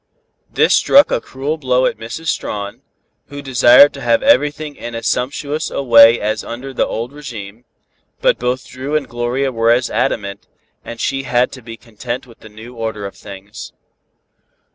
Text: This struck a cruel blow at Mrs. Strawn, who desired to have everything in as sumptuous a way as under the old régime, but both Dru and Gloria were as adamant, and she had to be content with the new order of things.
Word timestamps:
This 0.51 0.73
struck 0.73 1.11
a 1.11 1.21
cruel 1.21 1.59
blow 1.59 1.85
at 1.85 1.99
Mrs. 1.99 2.25
Strawn, 2.25 2.81
who 3.27 3.39
desired 3.43 3.93
to 3.93 4.01
have 4.01 4.23
everything 4.23 4.75
in 4.75 4.95
as 4.95 5.05
sumptuous 5.05 5.69
a 5.69 5.83
way 5.83 6.19
as 6.19 6.43
under 6.43 6.73
the 6.73 6.87
old 6.87 7.11
régime, 7.11 7.65
but 8.19 8.39
both 8.39 8.65
Dru 8.67 8.95
and 8.95 9.07
Gloria 9.07 9.51
were 9.51 9.69
as 9.69 9.91
adamant, 9.91 10.47
and 10.83 10.99
she 10.99 11.21
had 11.21 11.51
to 11.51 11.61
be 11.61 11.77
content 11.77 12.25
with 12.25 12.39
the 12.39 12.49
new 12.49 12.73
order 12.73 13.05
of 13.05 13.15
things. 13.15 13.73